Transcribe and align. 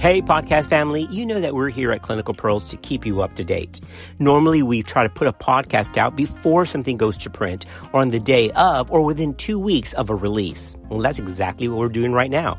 Hey, 0.00 0.22
podcast 0.22 0.64
family, 0.64 1.06
you 1.10 1.26
know 1.26 1.42
that 1.42 1.54
we're 1.54 1.68
here 1.68 1.92
at 1.92 2.00
Clinical 2.00 2.32
Pearls 2.32 2.68
to 2.68 2.78
keep 2.78 3.04
you 3.04 3.20
up 3.20 3.34
to 3.34 3.44
date. 3.44 3.82
Normally, 4.18 4.62
we 4.62 4.82
try 4.82 5.02
to 5.02 5.10
put 5.10 5.28
a 5.28 5.32
podcast 5.34 5.98
out 5.98 6.16
before 6.16 6.64
something 6.64 6.96
goes 6.96 7.18
to 7.18 7.28
print 7.28 7.66
or 7.92 8.00
on 8.00 8.08
the 8.08 8.18
day 8.18 8.50
of 8.52 8.90
or 8.90 9.02
within 9.02 9.34
two 9.34 9.58
weeks 9.58 9.92
of 9.92 10.08
a 10.08 10.14
release. 10.14 10.74
Well, 10.88 11.00
that's 11.00 11.18
exactly 11.18 11.68
what 11.68 11.76
we're 11.80 11.90
doing 11.90 12.14
right 12.14 12.30
now. 12.30 12.58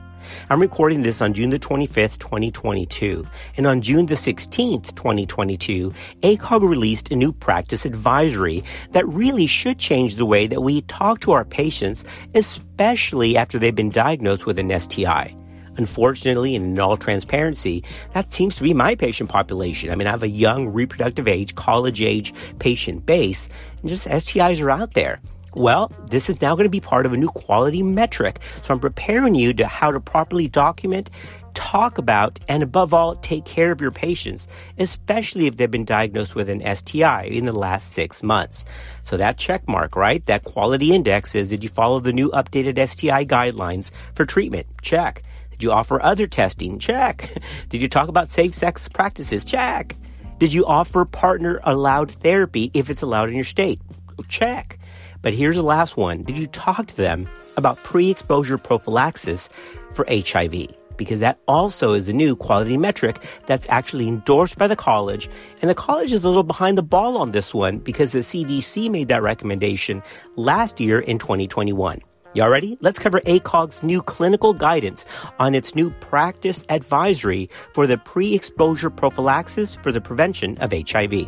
I'm 0.51 0.61
recording 0.61 1.01
this 1.01 1.19
on 1.19 1.33
June 1.33 1.50
the 1.50 1.57
25th, 1.57 2.19
2022. 2.19 3.25
And 3.57 3.65
on 3.65 3.82
June 3.82 4.05
the 4.05 4.14
16th, 4.14 4.93
2022, 4.93 5.92
ACOG 6.21 6.61
released 6.61 7.10
a 7.10 7.15
new 7.15 7.33
practice 7.33 7.87
advisory 7.87 8.64
that 8.92 9.07
really 9.07 9.47
should 9.47 9.79
change 9.79 10.18
the 10.18 10.28
way 10.28 10.46
that 10.46 10.61
we 10.61 10.83
talk 10.83 11.21
to 11.21 11.32
our 11.32 11.43
patients, 11.43 12.04
especially 12.36 13.36
after 13.36 13.57
they've 13.57 13.73
been 13.73 13.89
diagnosed 13.89 14.46
with 14.46 14.60
an 14.60 14.79
STI. 14.79 15.36
Unfortunately, 15.78 16.56
and 16.56 16.66
in 16.66 16.80
all 16.80 16.98
transparency, 16.98 17.84
that 18.14 18.34
seems 18.34 18.56
to 18.57 18.64
be 18.64 18.74
my 18.74 18.96
patient 18.96 19.30
population. 19.30 19.89
I 19.89 19.96
mean, 19.96 20.07
I 20.07 20.11
have 20.11 20.24
a 20.24 20.30
young 20.30 20.68
reproductive 20.68 21.28
age, 21.28 21.56
college 21.56 22.02
age 22.02 22.34
patient 22.60 23.06
base, 23.06 23.50
and 23.82 23.89
just 23.89 24.07
STIs 24.07 24.61
are 24.61 24.71
out 24.71 24.94
there. 24.94 25.21
Well, 25.54 25.92
this 26.10 26.30
is 26.30 26.42
now 26.42 26.56
going 26.56 26.66
to 26.66 26.70
be 26.70 26.80
part 26.80 27.06
of 27.06 27.11
a 27.11 27.18
new 27.18 27.28
quality 27.28 27.84
metric. 27.84 28.39
So 28.61 28.74
I'm 28.74 28.80
preparing 28.80 29.36
you 29.36 29.54
to 29.56 29.68
how 29.68 29.92
to 29.92 30.00
properly 30.00 30.47
document, 30.47 31.11
talk 31.54 31.97
about, 31.97 32.39
and 32.47 32.64
above 32.64 32.94
all, 32.94 33.16
take 33.17 33.44
care 33.44 33.72
of 33.72 33.81
your 33.81 33.92
patients, 33.92 34.47
especially 34.78 35.47
if 35.47 35.58
they've 35.58 35.69
been 35.69 35.83
diagnosed 35.83 36.36
with 36.36 36.50
an 36.50 36.61
STI 36.75 37.23
in 37.23 37.45
the 37.45 37.52
last 37.52 37.92
six 37.92 38.23
months. 38.23 38.64
So 39.03 39.17
that 39.17 39.38
check 39.38 39.67
mark, 39.67 39.97
right? 39.97 40.25
That 40.25 40.45
quality 40.45 40.94
index 40.94 41.36
is 41.36 41.50
did 41.50 41.64
you 41.64 41.69
follow 41.69 42.00
the 42.00 42.14
new 42.14 42.30
updated 42.31 42.80
STI 42.88 43.25
guidelines 43.25 43.92
for 44.16 44.25
treatment? 44.25 44.67
Check. 44.81 45.22
Did 45.61 45.67
you 45.67 45.73
offer 45.73 46.02
other 46.02 46.25
testing? 46.25 46.80
Check. 46.80 47.38
Did 47.69 47.83
you 47.83 47.88
talk 47.88 48.08
about 48.08 48.30
safe 48.30 48.55
sex 48.55 48.89
practices? 48.89 49.45
Check. 49.45 49.95
Did 50.39 50.53
you 50.53 50.66
offer 50.66 51.05
partner 51.05 51.59
allowed 51.61 52.09
therapy 52.09 52.72
if 52.73 52.89
it's 52.89 53.03
allowed 53.03 53.30
in 53.30 53.35
your 53.35 53.44
state? 53.44 53.80
Check. 54.27 54.80
But 55.22 55.35
here's 55.35 55.58
the 55.58 55.61
last 55.61 55.97
one. 55.97 56.23
Did 56.23 56.35
you 56.35 56.47
talk 56.47 56.88
to 56.88 56.97
them 56.97 57.30
about 57.58 57.83
pre 57.83 58.09
exposure 58.09 58.58
prophylaxis 58.58 59.50
for 59.94 60.03
HIV? 60.09 60.69
Because 60.97 61.19
that 61.19 61.38
also 61.47 61.94
is 61.94 62.09
a 62.09 62.13
new 62.13 62.35
quality 62.35 62.75
metric 62.75 63.23
that's 63.45 63.69
actually 63.69 64.07
endorsed 64.07 64.57
by 64.57 64.66
the 64.66 64.75
college. 64.75 65.30
And 65.61 65.69
the 65.69 65.75
college 65.75 66.11
is 66.11 66.23
a 66.23 66.28
little 66.28 66.41
behind 66.41 66.75
the 66.75 66.81
ball 66.81 67.17
on 67.17 67.33
this 67.33 67.53
one 67.53 67.78
because 67.78 68.13
the 68.13 68.22
CDC 68.22 68.89
made 68.89 69.09
that 69.09 69.22
recommendation 69.22 70.02
last 70.35 70.80
year 70.80 71.00
in 71.00 71.19
2021. 71.19 72.02
Y'all 72.33 72.47
ready? 72.47 72.77
Let's 72.79 72.97
cover 72.97 73.19
ACOG's 73.21 73.83
new 73.83 74.01
clinical 74.01 74.53
guidance 74.53 75.05
on 75.37 75.53
its 75.53 75.75
new 75.75 75.89
practice 75.89 76.63
advisory 76.69 77.49
for 77.73 77.88
the 77.88 77.97
pre 77.97 78.33
exposure 78.33 78.89
prophylaxis 78.89 79.75
for 79.75 79.91
the 79.91 79.99
prevention 79.99 80.57
of 80.59 80.71
HIV. 80.71 81.27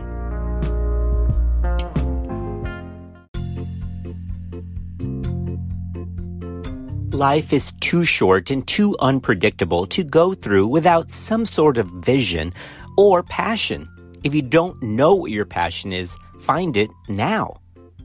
Life 7.13 7.51
is 7.51 7.73
too 7.81 8.05
short 8.05 8.49
and 8.49 8.65
too 8.65 8.95
unpredictable 9.01 9.85
to 9.87 10.05
go 10.05 10.33
through 10.33 10.67
without 10.67 11.11
some 11.11 11.45
sort 11.45 11.77
of 11.77 11.87
vision 11.87 12.53
or 12.97 13.23
passion. 13.23 13.89
If 14.23 14.33
you 14.33 14.41
don't 14.41 14.81
know 14.81 15.13
what 15.15 15.31
your 15.31 15.45
passion 15.45 15.91
is, 15.91 16.17
find 16.39 16.77
it 16.77 16.89
now. 17.09 17.57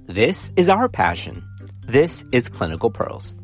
This 0.07 0.51
is 0.57 0.69
our 0.69 0.89
passion. 0.89 1.48
This 1.89 2.23
is 2.33 2.51
Clinical 2.51 2.91
Pearls. 2.91 3.35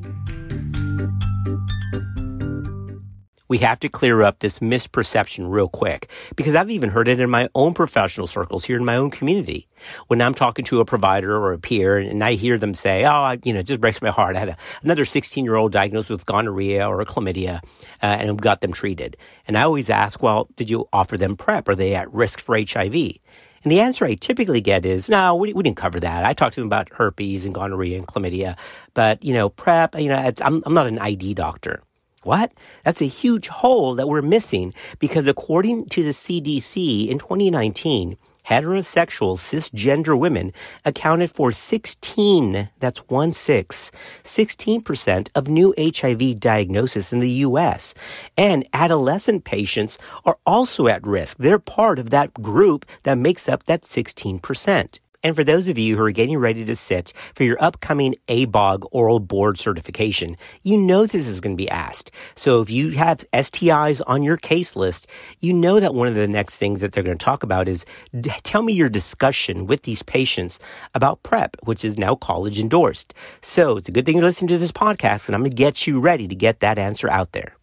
We 3.49 3.57
have 3.59 3.81
to 3.81 3.89
clear 3.89 4.21
up 4.21 4.41
this 4.41 4.59
misperception 4.59 5.51
real 5.51 5.71
quick 5.71 6.11
because 6.37 6.55
I've 6.55 6.71
even 6.71 6.91
heard 6.91 7.09
it 7.09 7.21
in 7.21 7.31
my 7.31 7.49
own 7.55 7.73
professional 7.73 8.27
circles 8.27 8.67
here 8.67 8.77
in 8.77 8.85
my 8.85 8.97
own 8.97 9.11
community. 9.11 9.67
When 10.09 10.21
I'm 10.21 10.35
talking 10.35 10.67
to 10.67 10.81
a 10.81 10.85
provider 10.85 11.35
or 11.35 11.55
a 11.55 11.59
peer 11.59 11.97
and 11.97 12.23
I 12.23 12.35
hear 12.35 12.59
them 12.59 12.75
say, 12.75 13.07
Oh, 13.07 13.35
you 13.45 13.55
know, 13.55 13.61
it 13.61 13.67
just 13.67 13.81
breaks 13.81 14.03
my 14.03 14.11
heart. 14.11 14.37
I 14.37 14.41
had 14.41 14.49
a, 14.51 14.57
another 14.83 15.07
16 15.07 15.43
year 15.43 15.57
old 15.57 15.73
diagnosed 15.73 16.11
with 16.11 16.27
gonorrhea 16.27 16.87
or 16.87 17.03
chlamydia 17.07 17.65
uh, 18.03 18.07
and 18.07 18.43
got 18.43 18.61
them 18.61 18.73
treated. 18.73 19.17
And 19.49 19.57
I 19.57 19.63
always 19.63 19.89
ask, 19.89 20.23
Well, 20.23 20.49
did 20.57 20.69
you 20.69 20.87
offer 20.93 21.17
them 21.17 21.39
PrEP? 21.39 21.67
Are 21.71 21.75
they 21.75 21.95
at 21.95 22.13
risk 22.13 22.41
for 22.41 22.59
HIV? 22.59 22.95
And 23.65 23.73
the 23.73 23.81
answer 23.81 24.05
I 24.05 24.15
typically 24.15 24.61
get 24.61 24.85
is, 24.85 25.09
no, 25.09 25.35
we, 25.35 25.53
we 25.55 25.63
didn't 25.63 25.79
cover 25.79 25.99
that. 26.01 26.25
I 26.25 26.35
talked 26.35 26.55
to 26.55 26.61
them 26.61 26.69
about 26.69 26.91
herpes 26.93 27.47
and 27.47 27.55
gonorrhea 27.55 27.97
and 27.97 28.07
chlamydia, 28.07 28.57
but, 28.93 29.25
you 29.25 29.33
know, 29.33 29.49
PrEP, 29.49 29.99
you 29.99 30.11
know, 30.11 30.33
I'm, 30.43 30.63
I'm 30.67 30.75
not 30.75 30.87
an 30.87 30.99
ID 30.99 31.35
doctor. 31.35 31.83
What? 32.25 32.53
That's 32.85 33.03
a 33.03 33.07
huge 33.07 33.49
hole 33.49 33.95
that 33.95 34.09
we're 34.09 34.23
missing 34.23 34.75
because 34.99 35.27
according 35.27 35.87
to 35.87 36.03
the 36.03 36.11
CDC 36.11 37.09
in 37.09 37.19
2019, 37.19 38.17
heterosexual 38.49 39.37
cisgender 39.39 40.19
women 40.19 40.53
accounted 40.85 41.31
for 41.31 41.53
16, 41.53 42.69
that's 42.79 43.01
one 43.09 43.33
six, 43.33 43.91
16% 44.23 45.29
of 45.35 45.49
new 45.49 45.75
HIV 45.79 46.41
diagnosis 46.41 47.13
in 47.13 47.21
the 47.21 47.31
US. 47.47 47.95
And 48.37 48.67
adolescent 48.73 49.45
patients 49.45 49.99
are 50.25 50.39
also 50.47 50.89
at 50.89 51.07
risk. 51.07 51.39
They're 51.39 51.59
part 51.59 51.99
of 51.99 52.11
that 52.11 52.35
group 52.35 52.87
that 53.03 53.19
makes 53.19 53.49
up 53.49 53.65
that 53.67 53.83
16%. 53.83 54.99
And 55.25 55.35
for 55.35 55.43
those 55.43 55.69
of 55.69 55.79
you 55.79 55.97
who 55.97 56.05
are 56.05 56.11
getting 56.11 56.37
ready 56.37 56.67
to 56.67 56.77
sit 56.77 57.15
for 57.35 57.45
your 57.45 57.57
upcoming 57.61 58.15
ABOG 58.29 58.87
oral 58.93 59.21
board 59.21 59.59
certification, 59.59 60.37
you 60.63 60.77
know 60.77 61.07
this 61.07 61.27
is 61.27 61.41
going 61.41 61.57
to 61.57 61.61
be 61.61 61.71
asked. 61.71 62.11
So 62.37 62.61
if 62.61 62.69
you 62.69 62.91
have 62.91 63.25
STIs 63.33 64.03
on 64.07 64.23
your 64.23 64.37
case 64.37 64.77
list, 64.77 65.07
you 65.41 65.55
know 65.55 65.81
that 65.81 65.95
one 65.95 66.09
of 66.09 66.15
the 66.15 66.29
next 66.29 66.59
things 66.59 66.83
that 66.83 66.93
they're 66.93 67.03
going 67.03 67.17
to 67.17 67.25
talk 67.25 67.43
about 67.43 67.69
is 67.69 67.87
tell 68.43 68.63
me 68.63 68.75
your 68.75 68.91
discussion 68.91 69.67
with 69.67 69.83
these 69.85 70.03
patients 70.03 70.61
about 70.95 71.23
PrEP, 71.23 71.57
which 71.63 71.87
is 71.87 71.97
now 71.97 72.15
college 72.15 72.61
endorsed. 72.61 73.15
So 73.41 73.79
it's 73.79 73.89
a 73.89 73.93
good 73.93 74.05
thing 74.05 74.21
to 74.21 74.27
listen 74.27 74.47
to 74.49 74.59
this 74.59 74.73
podcast 74.73 75.27
and 75.27 75.35
I'm 75.35 75.41
going 75.41 75.53
to 75.53 75.57
get 75.57 75.87
you 75.87 76.01
ready 76.01 76.29
to 76.29 76.35
get 76.35 76.61
that 76.61 76.79
answer 76.79 77.11
out 77.11 77.33
there. 77.33 77.57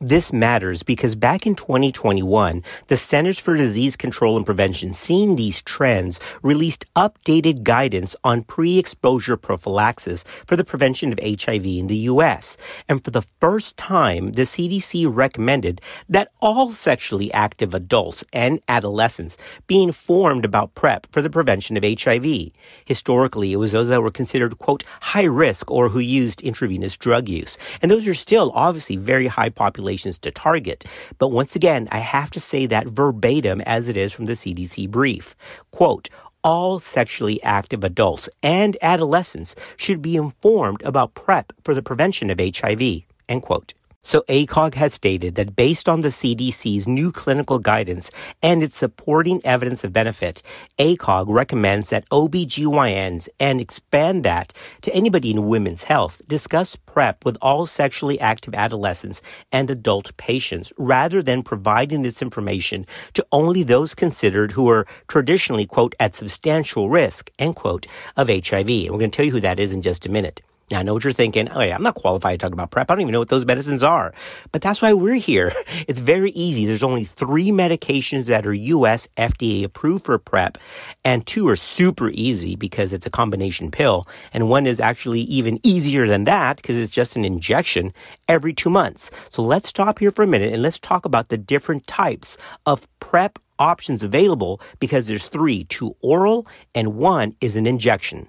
This 0.00 0.30
matters 0.30 0.82
because 0.82 1.14
back 1.14 1.46
in 1.46 1.54
2021, 1.54 2.62
the 2.88 2.98
Centers 2.98 3.38
for 3.38 3.56
Disease 3.56 3.96
Control 3.96 4.36
and 4.36 4.44
Prevention, 4.44 4.92
seeing 4.92 5.36
these 5.36 5.62
trends, 5.62 6.20
released 6.42 6.84
updated 6.94 7.62
guidance 7.62 8.14
on 8.22 8.42
pre-exposure 8.42 9.38
prophylaxis 9.38 10.22
for 10.46 10.54
the 10.54 10.64
prevention 10.64 11.12
of 11.12 11.18
HIV 11.22 11.64
in 11.64 11.86
the 11.86 11.96
U.S. 12.12 12.58
And 12.90 13.02
for 13.02 13.10
the 13.10 13.24
first 13.40 13.78
time, 13.78 14.32
the 14.32 14.42
CDC 14.42 15.08
recommended 15.10 15.80
that 16.10 16.28
all 16.42 16.72
sexually 16.72 17.32
active 17.32 17.72
adults 17.72 18.22
and 18.34 18.60
adolescents 18.68 19.38
be 19.66 19.82
informed 19.82 20.44
about 20.44 20.74
PrEP 20.74 21.06
for 21.10 21.22
the 21.22 21.30
prevention 21.30 21.74
of 21.74 21.84
HIV. 22.02 22.50
Historically, 22.84 23.54
it 23.54 23.56
was 23.56 23.72
those 23.72 23.88
that 23.88 24.02
were 24.02 24.10
considered, 24.10 24.58
quote, 24.58 24.84
high 25.00 25.24
risk 25.24 25.70
or 25.70 25.88
who 25.88 26.00
used 26.00 26.42
intravenous 26.42 26.98
drug 26.98 27.30
use. 27.30 27.56
And 27.80 27.90
those 27.90 28.06
are 28.06 28.12
still 28.12 28.52
obviously 28.54 28.96
very 28.96 29.28
high 29.28 29.48
populations 29.48 29.85
populations 29.86 30.18
to 30.18 30.30
target. 30.30 30.84
But 31.18 31.28
once 31.28 31.54
again, 31.54 31.88
I 31.92 31.98
have 31.98 32.30
to 32.32 32.40
say 32.40 32.66
that 32.66 32.88
verbatim 32.88 33.60
as 33.62 33.88
it 33.88 33.96
is 33.96 34.12
from 34.12 34.26
the 34.26 34.34
CDC 34.34 34.90
brief. 34.90 35.36
Quote, 35.70 36.08
all 36.42 36.78
sexually 36.78 37.42
active 37.42 37.84
adults 37.84 38.28
and 38.42 38.76
adolescents 38.82 39.54
should 39.76 40.00
be 40.02 40.16
informed 40.16 40.82
about 40.82 41.14
PrEP 41.14 41.52
for 41.64 41.74
the 41.74 41.82
prevention 41.82 42.30
of 42.30 42.40
HIV. 42.40 43.02
End 43.28 43.42
quote. 43.42 43.74
So 44.06 44.22
ACOG 44.28 44.74
has 44.74 44.94
stated 44.94 45.34
that 45.34 45.56
based 45.56 45.88
on 45.88 46.02
the 46.02 46.10
CDC's 46.10 46.86
new 46.86 47.10
clinical 47.10 47.58
guidance 47.58 48.12
and 48.40 48.62
its 48.62 48.76
supporting 48.76 49.44
evidence 49.44 49.82
of 49.82 49.92
benefit, 49.92 50.44
ACOG 50.78 51.24
recommends 51.26 51.90
that 51.90 52.08
OBGYNs 52.10 53.28
and 53.40 53.60
expand 53.60 54.24
that 54.24 54.52
to 54.82 54.94
anybody 54.94 55.32
in 55.32 55.48
women's 55.48 55.82
health 55.82 56.22
discuss 56.28 56.76
PrEP 56.76 57.24
with 57.24 57.36
all 57.42 57.66
sexually 57.66 58.20
active 58.20 58.54
adolescents 58.54 59.22
and 59.50 59.72
adult 59.72 60.16
patients 60.16 60.72
rather 60.78 61.20
than 61.20 61.42
providing 61.42 62.02
this 62.02 62.22
information 62.22 62.86
to 63.14 63.26
only 63.32 63.64
those 63.64 63.92
considered 63.96 64.52
who 64.52 64.68
are 64.68 64.86
traditionally, 65.08 65.66
quote, 65.66 65.96
at 65.98 66.14
substantial 66.14 66.88
risk, 66.88 67.32
end 67.40 67.56
quote, 67.56 67.88
of 68.16 68.28
HIV. 68.28 68.70
And 68.70 68.90
we're 68.92 69.00
going 69.00 69.10
to 69.10 69.16
tell 69.16 69.26
you 69.26 69.32
who 69.32 69.40
that 69.40 69.58
is 69.58 69.74
in 69.74 69.82
just 69.82 70.06
a 70.06 70.12
minute. 70.12 70.42
Now, 70.68 70.80
I 70.80 70.82
know 70.82 70.94
what 70.94 71.04
you're 71.04 71.12
thinking. 71.12 71.48
Oh, 71.48 71.60
yeah, 71.60 71.76
I'm 71.76 71.82
not 71.84 71.94
qualified 71.94 72.40
to 72.40 72.44
talk 72.44 72.52
about 72.52 72.72
PrEP. 72.72 72.90
I 72.90 72.94
don't 72.94 73.02
even 73.02 73.12
know 73.12 73.20
what 73.20 73.28
those 73.28 73.46
medicines 73.46 73.84
are. 73.84 74.12
But 74.50 74.62
that's 74.62 74.82
why 74.82 74.92
we're 74.92 75.14
here. 75.14 75.52
It's 75.88 76.00
very 76.00 76.30
easy. 76.30 76.66
There's 76.66 76.82
only 76.82 77.04
three 77.04 77.50
medications 77.50 78.24
that 78.24 78.46
are 78.46 78.52
U.S. 78.52 79.08
FDA 79.16 79.62
approved 79.62 80.04
for 80.04 80.18
PrEP, 80.18 80.58
and 81.04 81.24
two 81.24 81.48
are 81.48 81.54
super 81.56 82.10
easy 82.10 82.56
because 82.56 82.92
it's 82.92 83.06
a 83.06 83.10
combination 83.10 83.70
pill. 83.70 84.08
And 84.32 84.48
one 84.48 84.66
is 84.66 84.80
actually 84.80 85.20
even 85.20 85.60
easier 85.62 86.08
than 86.08 86.24
that 86.24 86.56
because 86.56 86.76
it's 86.76 86.90
just 86.90 87.14
an 87.14 87.24
injection 87.24 87.92
every 88.28 88.52
two 88.52 88.70
months. 88.70 89.10
So 89.30 89.42
let's 89.42 89.68
stop 89.68 89.98
here 90.00 90.10
for 90.10 90.22
a 90.22 90.26
minute 90.26 90.52
and 90.52 90.62
let's 90.62 90.78
talk 90.78 91.04
about 91.04 91.28
the 91.28 91.38
different 91.38 91.86
types 91.86 92.36
of 92.64 92.88
PrEP 92.98 93.38
options 93.58 94.02
available 94.02 94.60
because 94.80 95.06
there's 95.06 95.28
three, 95.28 95.64
two 95.64 95.94
oral 96.00 96.46
and 96.74 96.96
one 96.96 97.36
is 97.40 97.56
an 97.56 97.66
injection. 97.66 98.28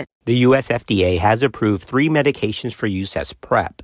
The 0.25 0.37
US 0.47 0.69
FDA 0.69 1.17
has 1.19 1.43
approved 1.43 1.83
three 1.83 2.09
medications 2.09 2.73
for 2.73 2.87
use 2.87 3.17
as 3.17 3.33
PrEP. 3.33 3.81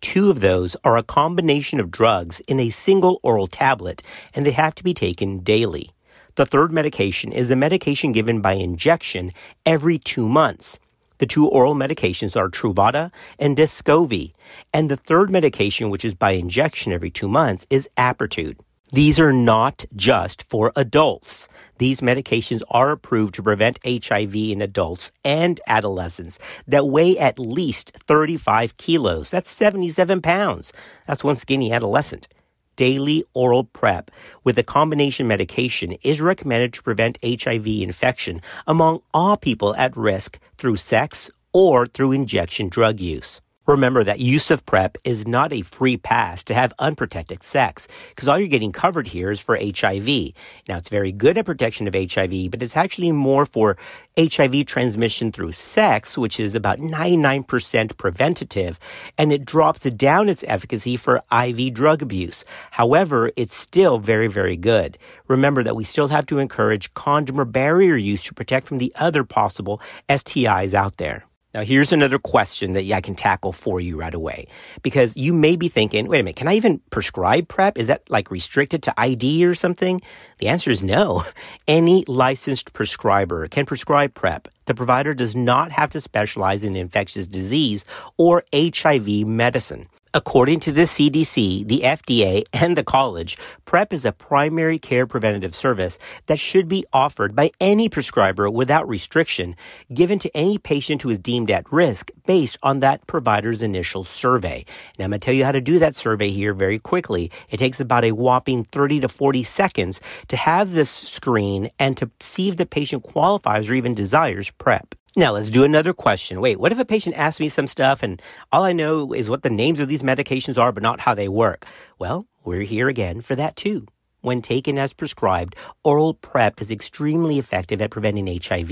Two 0.00 0.30
of 0.30 0.40
those 0.40 0.76
are 0.84 0.96
a 0.96 1.02
combination 1.02 1.80
of 1.80 1.90
drugs 1.90 2.40
in 2.40 2.60
a 2.60 2.70
single 2.70 3.20
oral 3.22 3.46
tablet, 3.46 4.02
and 4.34 4.46
they 4.46 4.52
have 4.52 4.74
to 4.76 4.84
be 4.84 4.94
taken 4.94 5.40
daily. 5.40 5.90
The 6.36 6.46
third 6.46 6.72
medication 6.72 7.32
is 7.32 7.50
a 7.50 7.56
medication 7.56 8.12
given 8.12 8.40
by 8.40 8.52
injection 8.52 9.32
every 9.66 9.98
two 9.98 10.28
months. 10.28 10.78
The 11.18 11.26
two 11.26 11.46
oral 11.46 11.74
medications 11.74 12.34
are 12.34 12.48
Truvada 12.48 13.10
and 13.38 13.56
Descovy. 13.56 14.32
And 14.72 14.90
the 14.90 14.96
third 14.96 15.30
medication, 15.30 15.90
which 15.90 16.04
is 16.04 16.14
by 16.14 16.30
injection 16.30 16.92
every 16.92 17.10
two 17.10 17.28
months, 17.28 17.66
is 17.68 17.90
Apretude. 17.98 18.56
These 18.92 19.20
are 19.20 19.32
not 19.32 19.84
just 19.94 20.42
for 20.48 20.72
adults. 20.74 21.46
These 21.78 22.00
medications 22.00 22.62
are 22.70 22.90
approved 22.90 23.34
to 23.34 23.42
prevent 23.42 23.78
HIV 23.86 24.34
in 24.34 24.60
adults 24.60 25.12
and 25.24 25.60
adolescents 25.68 26.40
that 26.66 26.88
weigh 26.88 27.16
at 27.16 27.38
least 27.38 27.92
35 28.08 28.76
kilos. 28.78 29.30
That's 29.30 29.48
77 29.48 30.22
pounds. 30.22 30.72
That's 31.06 31.22
one 31.22 31.36
skinny 31.36 31.72
adolescent. 31.72 32.26
Daily 32.74 33.22
oral 33.32 33.62
PrEP 33.62 34.10
with 34.42 34.58
a 34.58 34.64
combination 34.64 35.28
medication 35.28 35.92
is 36.02 36.20
recommended 36.20 36.72
to 36.72 36.82
prevent 36.82 37.18
HIV 37.24 37.68
infection 37.68 38.40
among 38.66 39.02
all 39.14 39.36
people 39.36 39.72
at 39.76 39.96
risk 39.96 40.40
through 40.58 40.78
sex 40.78 41.30
or 41.52 41.86
through 41.86 42.10
injection 42.10 42.68
drug 42.68 42.98
use. 42.98 43.40
Remember 43.70 44.02
that 44.02 44.18
use 44.18 44.50
of 44.50 44.66
PrEP 44.66 44.98
is 45.04 45.28
not 45.28 45.52
a 45.52 45.62
free 45.62 45.96
pass 45.96 46.42
to 46.42 46.54
have 46.54 46.72
unprotected 46.80 47.44
sex, 47.44 47.86
because 48.08 48.26
all 48.26 48.36
you're 48.36 48.48
getting 48.48 48.72
covered 48.72 49.06
here 49.06 49.30
is 49.30 49.38
for 49.38 49.56
HIV. 49.56 50.32
Now, 50.68 50.78
it's 50.78 50.88
very 50.88 51.12
good 51.12 51.38
at 51.38 51.46
protection 51.46 51.86
of 51.86 51.94
HIV, 51.94 52.50
but 52.50 52.64
it's 52.64 52.76
actually 52.76 53.12
more 53.12 53.46
for 53.46 53.76
HIV 54.18 54.66
transmission 54.66 55.30
through 55.30 55.52
sex, 55.52 56.18
which 56.18 56.40
is 56.40 56.56
about 56.56 56.80
99% 56.80 57.96
preventative, 57.96 58.80
and 59.16 59.32
it 59.32 59.44
drops 59.44 59.82
down 59.82 60.28
its 60.28 60.42
efficacy 60.48 60.96
for 60.96 61.22
IV 61.30 61.72
drug 61.72 62.02
abuse. 62.02 62.44
However, 62.72 63.30
it's 63.36 63.54
still 63.54 63.98
very, 63.98 64.26
very 64.26 64.56
good. 64.56 64.98
Remember 65.28 65.62
that 65.62 65.76
we 65.76 65.84
still 65.84 66.08
have 66.08 66.26
to 66.26 66.40
encourage 66.40 66.92
condom 66.94 67.38
or 67.38 67.44
barrier 67.44 67.94
use 67.94 68.24
to 68.24 68.34
protect 68.34 68.66
from 68.66 68.78
the 68.78 68.92
other 68.96 69.22
possible 69.22 69.80
STIs 70.08 70.74
out 70.74 70.96
there. 70.96 71.24
Now, 71.52 71.62
here's 71.62 71.90
another 71.90 72.20
question 72.20 72.74
that 72.74 72.88
I 72.92 73.00
can 73.00 73.16
tackle 73.16 73.50
for 73.52 73.80
you 73.80 73.98
right 73.98 74.14
away. 74.14 74.46
Because 74.82 75.16
you 75.16 75.32
may 75.32 75.56
be 75.56 75.68
thinking, 75.68 76.06
wait 76.06 76.20
a 76.20 76.22
minute, 76.22 76.36
can 76.36 76.46
I 76.46 76.54
even 76.54 76.80
prescribe 76.90 77.48
PrEP? 77.48 77.76
Is 77.76 77.88
that 77.88 78.08
like 78.08 78.30
restricted 78.30 78.84
to 78.84 78.94
ID 78.96 79.44
or 79.44 79.56
something? 79.56 80.00
The 80.38 80.46
answer 80.46 80.70
is 80.70 80.80
no. 80.80 81.24
Any 81.68 82.04
licensed 82.06 82.72
prescriber 82.72 83.48
can 83.48 83.66
prescribe 83.66 84.14
PrEP. 84.14 84.46
The 84.66 84.74
provider 84.74 85.12
does 85.12 85.34
not 85.34 85.72
have 85.72 85.90
to 85.90 86.00
specialize 86.00 86.62
in 86.62 86.76
infectious 86.76 87.26
disease 87.26 87.84
or 88.16 88.44
HIV 88.54 89.26
medicine. 89.26 89.88
According 90.12 90.58
to 90.60 90.72
the 90.72 90.82
CDC, 90.82 91.68
the 91.68 91.82
FDA, 91.82 92.42
and 92.52 92.76
the 92.76 92.82
college, 92.82 93.38
PrEP 93.64 93.92
is 93.92 94.04
a 94.04 94.10
primary 94.10 94.76
care 94.76 95.06
preventative 95.06 95.54
service 95.54 96.00
that 96.26 96.40
should 96.40 96.66
be 96.66 96.84
offered 96.92 97.36
by 97.36 97.52
any 97.60 97.88
prescriber 97.88 98.50
without 98.50 98.88
restriction, 98.88 99.54
given 99.94 100.18
to 100.18 100.36
any 100.36 100.58
patient 100.58 101.02
who 101.02 101.10
is 101.10 101.18
deemed 101.20 101.48
at 101.48 101.70
risk 101.70 102.10
based 102.26 102.58
on 102.60 102.80
that 102.80 103.06
provider's 103.06 103.62
initial 103.62 104.02
survey. 104.02 104.64
And 104.98 105.04
I'm 105.04 105.10
going 105.10 105.20
to 105.20 105.24
tell 105.24 105.34
you 105.34 105.44
how 105.44 105.52
to 105.52 105.60
do 105.60 105.78
that 105.78 105.94
survey 105.94 106.30
here 106.30 106.54
very 106.54 106.80
quickly. 106.80 107.30
It 107.48 107.58
takes 107.58 107.78
about 107.78 108.02
a 108.02 108.10
whopping 108.10 108.64
30 108.64 109.00
to 109.00 109.08
40 109.08 109.44
seconds 109.44 110.00
to 110.26 110.36
have 110.36 110.72
this 110.72 110.90
screen 110.90 111.70
and 111.78 111.96
to 111.98 112.10
see 112.18 112.48
if 112.48 112.56
the 112.56 112.66
patient 112.66 113.04
qualifies 113.04 113.70
or 113.70 113.74
even 113.74 113.94
desires 113.94 114.50
PrEP. 114.50 114.96
Now 115.16 115.32
let's 115.32 115.50
do 115.50 115.64
another 115.64 115.92
question. 115.92 116.40
Wait, 116.40 116.60
what 116.60 116.70
if 116.70 116.78
a 116.78 116.84
patient 116.84 117.16
asks 117.16 117.40
me 117.40 117.48
some 117.48 117.66
stuff 117.66 118.04
and 118.04 118.22
all 118.52 118.62
I 118.62 118.72
know 118.72 119.12
is 119.12 119.28
what 119.28 119.42
the 119.42 119.50
names 119.50 119.80
of 119.80 119.88
these 119.88 120.02
medications 120.02 120.56
are, 120.56 120.70
but 120.70 120.84
not 120.84 121.00
how 121.00 121.14
they 121.14 121.28
work? 121.28 121.66
Well, 121.98 122.26
we're 122.44 122.62
here 122.62 122.88
again 122.88 123.20
for 123.20 123.34
that 123.34 123.56
too. 123.56 123.86
When 124.22 124.42
taken 124.42 124.76
as 124.76 124.92
prescribed, 124.92 125.56
oral 125.82 126.12
PrEP 126.12 126.60
is 126.60 126.70
extremely 126.70 127.38
effective 127.38 127.80
at 127.80 127.90
preventing 127.90 128.26
HIV. 128.26 128.70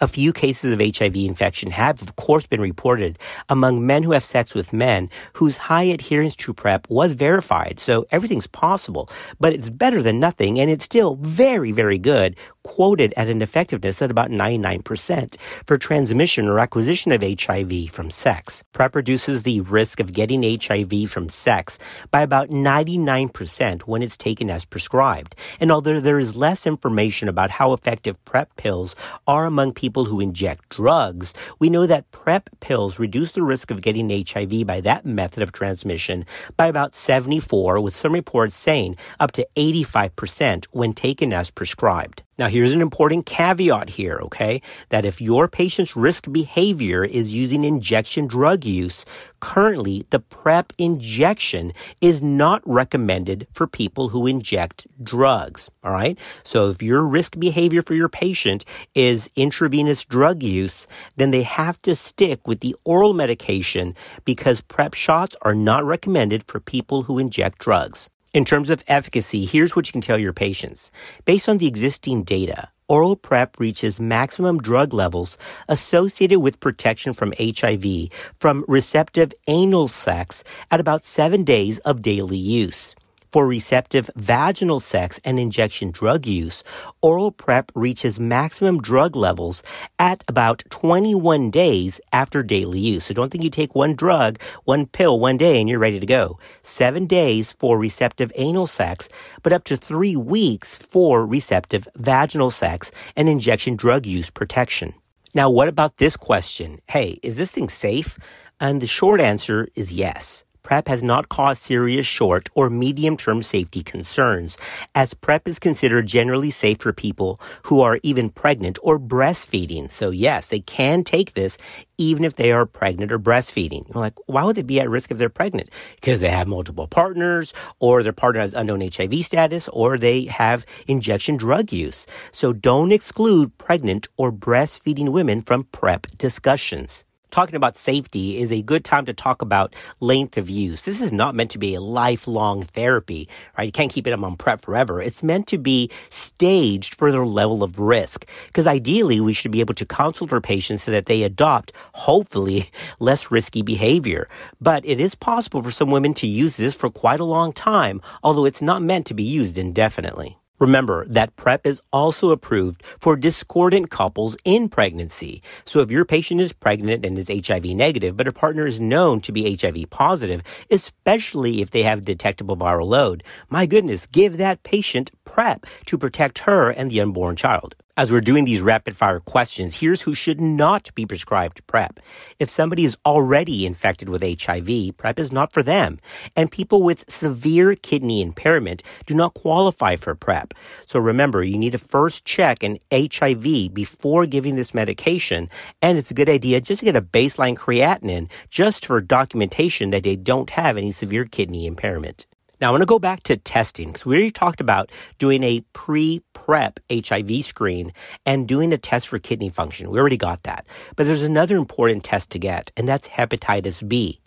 A 0.00 0.06
few 0.06 0.32
cases 0.32 0.72
of 0.72 0.80
HIV 0.80 1.16
infection 1.16 1.72
have, 1.72 2.00
of 2.00 2.14
course, 2.14 2.46
been 2.46 2.60
reported 2.60 3.18
among 3.48 3.84
men 3.84 4.04
who 4.04 4.12
have 4.12 4.24
sex 4.24 4.54
with 4.54 4.72
men 4.72 5.10
whose 5.34 5.56
high 5.56 5.82
adherence 5.82 6.36
to 6.36 6.54
PrEP 6.54 6.88
was 6.88 7.14
verified. 7.14 7.80
So 7.80 8.06
everything's 8.12 8.46
possible, 8.46 9.08
but 9.40 9.52
it's 9.52 9.70
better 9.70 10.02
than 10.02 10.20
nothing, 10.20 10.60
and 10.60 10.70
it's 10.70 10.84
still 10.84 11.16
very, 11.16 11.72
very 11.72 11.98
good, 11.98 12.36
quoted 12.62 13.12
at 13.16 13.28
an 13.28 13.42
effectiveness 13.42 14.02
at 14.02 14.10
about 14.10 14.30
99% 14.30 15.36
for 15.66 15.76
transmission 15.76 16.48
or 16.48 16.58
acquisition 16.58 17.12
of 17.12 17.22
HIV 17.22 17.90
from 17.90 18.10
sex. 18.10 18.62
PrEP 18.72 18.94
reduces 18.94 19.42
the 19.42 19.60
risk 19.62 20.00
of 20.00 20.12
getting 20.12 20.42
HIV 20.42 21.10
from 21.10 21.28
sex 21.28 21.78
by 22.10 22.22
about 22.22 22.50
99% 22.50 23.82
when 23.82 24.02
it's 24.02 24.16
taken 24.16 24.50
as 24.50 24.64
prescribed. 24.76 25.34
And 25.58 25.72
although 25.72 26.00
there 26.00 26.18
is 26.18 26.36
less 26.36 26.66
information 26.66 27.30
about 27.30 27.48
how 27.48 27.72
effective 27.72 28.22
PrEP 28.26 28.54
pills 28.56 28.94
are 29.26 29.46
among 29.46 29.72
people 29.72 30.04
who 30.04 30.20
inject 30.20 30.68
drugs, 30.68 31.32
we 31.58 31.70
know 31.70 31.86
that 31.86 32.10
PrEP 32.10 32.50
pills 32.60 32.98
reduce 32.98 33.32
the 33.32 33.42
risk 33.42 33.70
of 33.70 33.80
getting 33.80 34.10
HIV 34.10 34.66
by 34.66 34.82
that 34.82 35.06
method 35.06 35.42
of 35.42 35.50
transmission 35.50 36.26
by 36.58 36.66
about 36.66 36.94
74, 36.94 37.80
with 37.80 37.96
some 37.96 38.12
reports 38.12 38.54
saying 38.54 38.96
up 39.18 39.32
to 39.32 39.48
85% 39.56 40.66
when 40.72 40.92
taken 40.92 41.32
as 41.32 41.50
prescribed. 41.50 42.22
Now, 42.38 42.48
here's 42.48 42.72
an 42.72 42.82
important 42.82 43.24
caveat 43.24 43.88
here, 43.88 44.18
okay? 44.24 44.60
That 44.90 45.06
if 45.06 45.22
your 45.22 45.48
patient's 45.48 45.96
risk 45.96 46.30
behavior 46.30 47.02
is 47.02 47.32
using 47.32 47.64
injection 47.64 48.26
drug 48.26 48.66
use, 48.66 49.06
currently 49.40 50.04
the 50.10 50.18
PrEP 50.18 50.74
injection 50.76 51.72
is 52.02 52.20
not 52.20 52.60
recommended 52.66 53.46
for 53.54 53.66
people 53.66 54.10
who 54.10 54.26
inject 54.26 54.65
drugs, 55.02 55.70
all 55.84 55.92
right? 55.92 56.18
So 56.42 56.70
if 56.70 56.82
your 56.82 57.02
risk 57.02 57.38
behavior 57.38 57.82
for 57.82 57.94
your 57.94 58.08
patient 58.08 58.64
is 58.94 59.30
intravenous 59.36 60.04
drug 60.04 60.42
use, 60.42 60.86
then 61.16 61.30
they 61.30 61.42
have 61.42 61.80
to 61.82 61.94
stick 61.94 62.46
with 62.46 62.60
the 62.60 62.76
oral 62.84 63.12
medication 63.12 63.94
because 64.24 64.60
PrEP 64.60 64.94
shots 64.94 65.36
are 65.42 65.54
not 65.54 65.84
recommended 65.84 66.44
for 66.46 66.60
people 66.60 67.04
who 67.04 67.18
inject 67.18 67.58
drugs. 67.58 68.08
In 68.34 68.44
terms 68.44 68.68
of 68.68 68.82
efficacy, 68.86 69.46
here's 69.46 69.74
what 69.74 69.88
you 69.88 69.92
can 69.92 70.02
tell 70.02 70.18
your 70.18 70.34
patients. 70.34 70.90
Based 71.24 71.48
on 71.48 71.56
the 71.56 71.66
existing 71.66 72.22
data, 72.24 72.68
oral 72.86 73.16
PrEP 73.16 73.58
reaches 73.58 73.98
maximum 73.98 74.58
drug 74.58 74.92
levels 74.92 75.38
associated 75.68 76.40
with 76.40 76.60
protection 76.60 77.14
from 77.14 77.32
HIV 77.38 78.10
from 78.38 78.64
receptive 78.68 79.32
anal 79.46 79.88
sex 79.88 80.44
at 80.70 80.80
about 80.80 81.04
seven 81.04 81.44
days 81.44 81.78
of 81.80 82.02
daily 82.02 82.36
use. 82.36 82.94
For 83.36 83.46
receptive 83.46 84.08
vaginal 84.16 84.80
sex 84.80 85.20
and 85.22 85.38
injection 85.38 85.90
drug 85.90 86.26
use, 86.26 86.64
oral 87.02 87.30
PrEP 87.30 87.70
reaches 87.74 88.18
maximum 88.18 88.80
drug 88.80 89.14
levels 89.14 89.62
at 89.98 90.24
about 90.26 90.62
21 90.70 91.50
days 91.50 92.00
after 92.14 92.42
daily 92.42 92.80
use. 92.80 93.04
So 93.04 93.12
don't 93.12 93.30
think 93.30 93.44
you 93.44 93.50
take 93.50 93.74
one 93.74 93.94
drug, 93.94 94.38
one 94.64 94.86
pill 94.86 95.20
one 95.20 95.36
day 95.36 95.60
and 95.60 95.68
you're 95.68 95.78
ready 95.78 96.00
to 96.00 96.06
go. 96.06 96.38
Seven 96.62 97.04
days 97.04 97.52
for 97.52 97.78
receptive 97.78 98.32
anal 98.36 98.66
sex, 98.66 99.10
but 99.42 99.52
up 99.52 99.64
to 99.64 99.76
three 99.76 100.16
weeks 100.16 100.74
for 100.74 101.26
receptive 101.26 101.86
vaginal 101.94 102.50
sex 102.50 102.90
and 103.16 103.28
injection 103.28 103.76
drug 103.76 104.06
use 104.06 104.30
protection. 104.30 104.94
Now, 105.34 105.50
what 105.50 105.68
about 105.68 105.98
this 105.98 106.16
question? 106.16 106.80
Hey, 106.88 107.18
is 107.22 107.36
this 107.36 107.50
thing 107.50 107.68
safe? 107.68 108.16
And 108.58 108.80
the 108.80 108.86
short 108.86 109.20
answer 109.20 109.68
is 109.74 109.92
yes. 109.92 110.45
PrEP 110.66 110.88
has 110.88 111.00
not 111.00 111.28
caused 111.28 111.62
serious 111.62 112.06
short 112.06 112.48
or 112.56 112.68
medium 112.68 113.16
term 113.16 113.40
safety 113.40 113.84
concerns, 113.84 114.58
as 114.96 115.14
PrEP 115.14 115.46
is 115.46 115.60
considered 115.60 116.08
generally 116.08 116.50
safe 116.50 116.78
for 116.78 116.92
people 116.92 117.40
who 117.66 117.82
are 117.82 118.00
even 118.02 118.30
pregnant 118.30 118.76
or 118.82 118.98
breastfeeding. 118.98 119.88
So 119.88 120.10
yes, 120.10 120.48
they 120.48 120.58
can 120.58 121.04
take 121.04 121.34
this 121.34 121.56
even 121.98 122.24
if 122.24 122.34
they 122.34 122.50
are 122.50 122.66
pregnant 122.66 123.12
or 123.12 123.18
breastfeeding. 123.20 123.86
You're 123.86 124.02
like, 124.02 124.18
why 124.26 124.42
would 124.42 124.56
they 124.56 124.62
be 124.62 124.80
at 124.80 124.90
risk 124.90 125.12
if 125.12 125.18
they're 125.18 125.28
pregnant? 125.28 125.70
Because 125.94 126.20
they 126.20 126.30
have 126.30 126.48
multiple 126.48 126.88
partners, 126.88 127.54
or 127.78 128.02
their 128.02 128.12
partner 128.12 128.40
has 128.40 128.52
unknown 128.52 128.80
HIV 128.80 129.24
status, 129.24 129.68
or 129.68 129.96
they 129.96 130.24
have 130.24 130.66
injection 130.88 131.36
drug 131.36 131.72
use. 131.72 132.08
So 132.32 132.52
don't 132.52 132.90
exclude 132.90 133.56
pregnant 133.56 134.08
or 134.16 134.32
breastfeeding 134.32 135.12
women 135.12 135.42
from 135.42 135.62
PrEP 135.70 136.08
discussions 136.18 137.05
talking 137.36 137.54
about 137.54 137.76
safety 137.76 138.38
is 138.38 138.50
a 138.50 138.62
good 138.62 138.82
time 138.82 139.04
to 139.04 139.12
talk 139.12 139.42
about 139.42 139.76
length 140.00 140.38
of 140.38 140.48
use. 140.48 140.84
This 140.84 141.02
is 141.02 141.12
not 141.12 141.34
meant 141.34 141.50
to 141.50 141.58
be 141.58 141.74
a 141.74 141.82
lifelong 141.82 142.62
therapy, 142.62 143.28
right? 143.58 143.64
You 143.64 143.72
can't 143.72 143.92
keep 143.92 144.06
it 144.06 144.14
on 144.14 144.36
PrEP 144.36 144.62
forever. 144.62 145.02
It's 145.02 145.22
meant 145.22 145.46
to 145.48 145.58
be 145.58 145.90
staged 146.08 146.94
for 146.94 147.12
their 147.12 147.26
level 147.26 147.62
of 147.62 147.78
risk. 147.78 148.26
Because 148.46 148.66
ideally, 148.66 149.20
we 149.20 149.34
should 149.34 149.50
be 149.50 149.60
able 149.60 149.74
to 149.74 149.84
counsel 149.84 150.26
our 150.32 150.40
patients 150.40 150.84
so 150.84 150.90
that 150.92 151.04
they 151.04 151.24
adopt, 151.24 151.72
hopefully, 151.92 152.70
less 153.00 153.30
risky 153.30 153.60
behavior. 153.60 154.30
But 154.58 154.86
it 154.86 154.98
is 154.98 155.14
possible 155.14 155.60
for 155.60 155.70
some 155.70 155.90
women 155.90 156.14
to 156.14 156.26
use 156.26 156.56
this 156.56 156.74
for 156.74 156.88
quite 156.88 157.20
a 157.20 157.24
long 157.24 157.52
time, 157.52 158.00
although 158.22 158.46
it's 158.46 158.62
not 158.62 158.80
meant 158.80 159.04
to 159.08 159.14
be 159.14 159.24
used 159.24 159.58
indefinitely. 159.58 160.38
Remember 160.58 161.06
that 161.08 161.36
PrEP 161.36 161.66
is 161.66 161.82
also 161.92 162.30
approved 162.30 162.82
for 162.98 163.16
discordant 163.16 163.90
couples 163.90 164.36
in 164.44 164.68
pregnancy. 164.68 165.42
So 165.64 165.80
if 165.80 165.90
your 165.90 166.04
patient 166.04 166.40
is 166.40 166.52
pregnant 166.52 167.04
and 167.04 167.18
is 167.18 167.28
HIV 167.28 167.64
negative, 167.66 168.16
but 168.16 168.28
a 168.28 168.32
partner 168.32 168.66
is 168.66 168.80
known 168.80 169.20
to 169.20 169.32
be 169.32 169.56
HIV 169.56 169.90
positive, 169.90 170.42
especially 170.70 171.60
if 171.60 171.70
they 171.70 171.82
have 171.82 172.04
detectable 172.04 172.56
viral 172.56 172.86
load, 172.86 173.22
my 173.50 173.66
goodness, 173.66 174.06
give 174.06 174.38
that 174.38 174.62
patient 174.62 175.10
PrEP 175.24 175.66
to 175.86 175.98
protect 175.98 176.40
her 176.40 176.70
and 176.70 176.90
the 176.90 177.00
unborn 177.00 177.36
child. 177.36 177.74
As 177.98 178.12
we're 178.12 178.20
doing 178.20 178.44
these 178.44 178.60
rapid 178.60 178.94
fire 178.94 179.20
questions, 179.20 179.80
here's 179.80 180.02
who 180.02 180.12
should 180.12 180.38
not 180.38 180.94
be 180.94 181.06
prescribed 181.06 181.66
PrEP. 181.66 181.98
If 182.38 182.50
somebody 182.50 182.84
is 182.84 182.98
already 183.06 183.64
infected 183.64 184.10
with 184.10 184.22
HIV, 184.22 184.98
PrEP 184.98 185.18
is 185.18 185.32
not 185.32 185.50
for 185.50 185.62
them. 185.62 185.98
And 186.36 186.52
people 186.52 186.82
with 186.82 187.10
severe 187.10 187.74
kidney 187.74 188.20
impairment 188.20 188.82
do 189.06 189.14
not 189.14 189.32
qualify 189.32 189.96
for 189.96 190.14
PrEP. 190.14 190.52
So 190.84 191.00
remember, 191.00 191.42
you 191.42 191.56
need 191.56 191.72
to 191.72 191.78
first 191.78 192.26
check 192.26 192.62
an 192.62 192.76
HIV 192.92 193.72
before 193.72 194.26
giving 194.26 194.56
this 194.56 194.74
medication. 194.74 195.48
And 195.80 195.96
it's 195.96 196.10
a 196.10 196.14
good 196.14 196.28
idea 196.28 196.60
just 196.60 196.80
to 196.80 196.84
get 196.84 196.96
a 196.96 197.00
baseline 197.00 197.56
creatinine 197.56 198.30
just 198.50 198.84
for 198.84 199.00
documentation 199.00 199.88
that 199.88 200.02
they 200.02 200.16
don't 200.16 200.50
have 200.50 200.76
any 200.76 200.92
severe 200.92 201.24
kidney 201.24 201.64
impairment. 201.64 202.26
Now, 202.60 202.68
I 202.68 202.70
want 202.70 202.82
to 202.82 202.86
go 202.86 202.98
back 202.98 203.22
to 203.24 203.36
testing 203.36 203.88
because 203.88 204.06
we 204.06 204.14
already 204.14 204.30
talked 204.30 204.60
about 204.60 204.90
doing 205.18 205.42
a 205.42 205.62
pre 205.72 206.22
PrEP 206.32 206.80
HIV 206.90 207.44
screen 207.44 207.92
and 208.24 208.48
doing 208.48 208.72
a 208.72 208.78
test 208.78 209.08
for 209.08 209.18
kidney 209.18 209.50
function. 209.50 209.90
We 209.90 209.98
already 209.98 210.16
got 210.16 210.42
that. 210.44 210.66
But 210.96 211.06
there's 211.06 211.22
another 211.22 211.56
important 211.56 212.04
test 212.04 212.30
to 212.30 212.38
get, 212.38 212.72
and 212.76 212.88
that's 212.88 213.08
hepatitis 213.08 213.86
B 213.86 214.20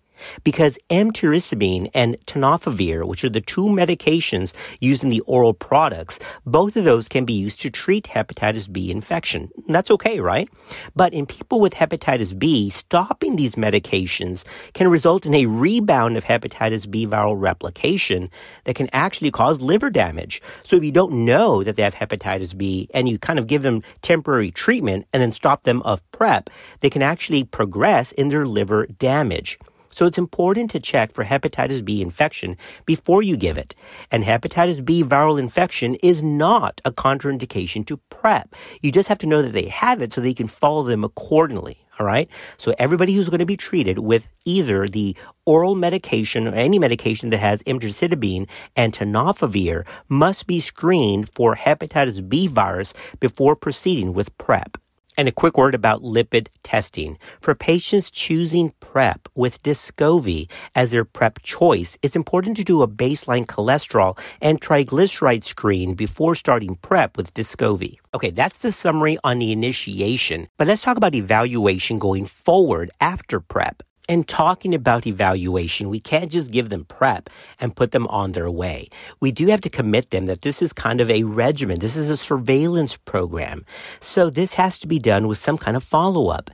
because 0.44 0.78
emtricitabine 0.90 1.90
and 1.94 2.18
tenofovir, 2.26 3.06
which 3.06 3.24
are 3.24 3.30
the 3.30 3.42
two 3.42 3.66
medications 3.66 4.54
used 4.80 5.04
in 5.04 5.10
the 5.10 5.22
oral 5.22 5.54
products, 5.54 6.20
both 6.46 6.76
of 6.76 6.84
those 6.84 7.08
can 7.08 7.26
be 7.26 7.34
used 7.34 7.62
to 7.62 7.70
treat 7.70 8.06
hepatitis 8.06 8.72
B 8.72 8.92
infection. 8.92 9.50
that's 9.68 9.92
okay, 9.92 10.20
right? 10.20 10.50
But 10.96 11.14
in 11.14 11.26
people 11.26 11.60
with 11.60 11.74
hepatitis 11.74 12.38
B, 12.38 12.70
stopping 12.70 13.36
these 13.36 13.56
medications 13.56 14.44
can 14.74 14.88
result 14.88 15.26
in 15.26 15.34
a 15.34 15.46
rebound 15.46 16.18
of 16.18 16.26
hepatitis 16.26 16.90
B 16.90 17.06
viral 17.08 17.40
replication 17.40 18.30
that 18.66 18.76
can 18.76 18.90
actually 18.94 19.32
cause 19.32 19.62
liver 19.62 19.90
damage. 19.90 20.42
So 20.64 20.76
if 20.76 20.84
you 20.84 20.92
don't 20.92 21.26
know 21.26 21.64
that 21.64 21.76
they 21.76 21.84
have 21.84 21.96
hepatitis 21.96 22.58
B 22.58 22.90
and 22.94 23.08
you 23.08 23.20
kind 23.20 23.40
of 23.40 23.48
give 23.48 23.62
them 23.62 23.84
temporary 24.02 24.52
treatment 24.52 25.08
and 25.14 25.22
then 25.22 25.32
stop 25.32 25.64
them 25.64 25.82
of 25.84 26.02
PrEP, 26.12 26.50
they 26.82 26.90
can 26.90 27.02
actually 27.02 27.44
progress 27.44 28.12
in 28.14 28.30
their 28.30 28.46
liver 28.46 28.86
damage. 28.88 29.60
So 30.00 30.06
it's 30.06 30.18
important 30.18 30.72
to 30.72 30.80
check 30.80 31.14
for 31.14 31.26
hepatitis 31.26 31.84
B 31.84 32.02
infection 32.02 32.56
before 32.86 33.22
you 33.22 33.36
give 33.36 33.58
it. 33.58 33.76
And 34.10 34.24
hepatitis 34.24 34.86
B 34.86 35.04
viral 35.04 35.38
infection 35.38 35.96
is 35.96 36.24
not 36.24 36.80
a 36.86 36.92
contraindication 36.94 37.86
to 37.88 37.98
PrEP. 38.10 38.56
You 38.82 38.94
just 38.94 39.10
have 39.10 39.18
to 39.18 39.28
know 39.28 39.42
that 39.42 39.52
they 39.52 39.66
have 39.66 40.02
it 40.02 40.14
so 40.14 40.22
that 40.22 40.30
you 40.30 40.36
can 40.36 40.48
follow 40.48 40.84
them 40.84 41.04
accordingly. 41.04 41.86
All 42.00 42.06
right. 42.06 42.30
So 42.56 42.74
everybody 42.80 43.14
who's 43.14 43.28
going 43.28 43.40
to 43.40 43.46
be 43.46 43.58
treated 43.58 44.00
with 44.00 44.30
either 44.46 44.88
the 44.88 45.18
oral 45.46 45.76
medication 45.76 46.48
or 46.48 46.56
any 46.56 46.80
medication 46.80 47.30
that 47.32 47.40
has 47.40 47.62
emtricitabine 47.64 48.48
and 48.78 48.94
tenofovir 48.94 49.86
must 50.08 50.48
be 50.48 50.62
screened 50.62 51.30
for 51.30 51.58
hepatitis 51.58 52.30
B 52.30 52.48
virus 52.48 52.94
before 53.20 53.58
proceeding 53.58 54.14
with 54.14 54.38
PrEP. 54.38 54.78
And 55.20 55.28
a 55.28 55.34
quick 55.34 55.58
word 55.58 55.76
about 55.76 56.02
lipid 56.02 56.48
testing. 56.64 57.18
For 57.42 57.54
patients 57.54 58.10
choosing 58.10 58.72
PrEP 58.80 59.28
with 59.36 59.62
Descovy 59.62 60.50
as 60.76 60.92
their 60.92 61.04
PrEP 61.04 61.44
choice, 61.44 61.98
it's 62.02 62.16
important 62.16 62.56
to 62.56 62.64
do 62.64 62.82
a 62.82 62.88
baseline 62.88 63.46
cholesterol 63.46 64.18
and 64.42 64.62
triglyceride 64.62 65.44
screen 65.44 65.94
before 65.94 66.36
starting 66.36 66.78
PrEP 66.78 67.18
with 67.18 67.34
Descovy. 67.34 67.98
Okay, 68.14 68.30
that's 68.30 68.62
the 68.62 68.72
summary 68.72 69.18
on 69.26 69.40
the 69.40 69.52
initiation, 69.52 70.48
but 70.56 70.68
let's 70.68 70.84
talk 70.84 70.96
about 70.96 71.14
evaluation 71.14 72.00
going 72.00 72.26
forward 72.26 72.90
after 73.02 73.42
PrEP. 73.42 73.84
And 74.10 74.28
talking 74.28 74.74
about 74.74 75.06
evaluation, 75.06 75.88
we 75.88 76.00
can't 76.00 76.32
just 76.32 76.52
give 76.52 76.70
them 76.70 76.86
PrEP 76.86 77.30
and 77.60 77.76
put 77.76 77.92
them 77.92 78.08
on 78.08 78.32
their 78.32 78.50
way. 78.50 78.90
We 79.20 79.32
do 79.32 79.46
have 79.48 79.62
to 79.62 79.70
commit 79.70 80.10
them 80.10 80.26
that 80.26 80.42
this 80.42 80.64
is 80.64 80.74
kind 80.74 81.00
of 81.00 81.12
a 81.12 81.24
regimen. 81.24 81.78
This 81.80 81.96
is 81.96 82.10
a 82.10 82.18
surveillance 82.18 82.98
program. 82.98 83.64
So 84.00 84.32
this 84.32 84.56
has 84.56 84.80
to 84.80 84.88
be 84.88 84.98
done 84.98 85.28
with 85.28 85.38
some 85.38 85.60
kind 85.60 85.78
of 85.78 85.84
follow 85.84 86.30
up 86.30 86.50